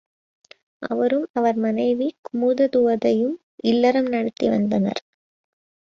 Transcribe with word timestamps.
அவரும் 0.81 1.27
அவர் 1.33 1.55
மனைவி 1.57 2.07
குமுததுவதையும் 2.21 3.35
இல்லறம் 3.63 4.09
நடத்தி 4.09 4.49
வந்தனர். 4.49 5.01